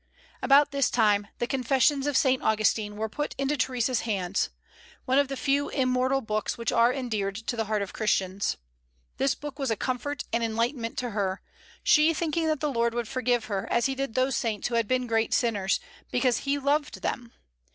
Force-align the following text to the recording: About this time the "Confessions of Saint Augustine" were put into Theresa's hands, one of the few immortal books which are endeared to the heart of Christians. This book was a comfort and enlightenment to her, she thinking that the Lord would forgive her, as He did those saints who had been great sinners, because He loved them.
About 0.41 0.71
this 0.71 0.89
time 0.89 1.27
the 1.37 1.45
"Confessions 1.45 2.07
of 2.07 2.17
Saint 2.17 2.41
Augustine" 2.41 2.95
were 2.97 3.07
put 3.07 3.35
into 3.37 3.55
Theresa's 3.55 3.99
hands, 3.99 4.49
one 5.05 5.19
of 5.19 5.27
the 5.27 5.37
few 5.37 5.69
immortal 5.69 6.21
books 6.21 6.57
which 6.57 6.71
are 6.71 6.91
endeared 6.91 7.35
to 7.35 7.55
the 7.55 7.65
heart 7.65 7.83
of 7.83 7.93
Christians. 7.93 8.57
This 9.17 9.35
book 9.35 9.59
was 9.59 9.69
a 9.69 9.75
comfort 9.75 10.23
and 10.33 10.43
enlightenment 10.43 10.97
to 10.97 11.11
her, 11.11 11.43
she 11.83 12.15
thinking 12.15 12.47
that 12.47 12.61
the 12.61 12.71
Lord 12.71 12.95
would 12.95 13.07
forgive 13.07 13.45
her, 13.45 13.67
as 13.71 13.85
He 13.85 13.93
did 13.93 14.15
those 14.15 14.35
saints 14.35 14.69
who 14.69 14.73
had 14.73 14.87
been 14.87 15.05
great 15.05 15.35
sinners, 15.35 15.79
because 16.09 16.37
He 16.39 16.57
loved 16.57 17.03
them. 17.03 17.33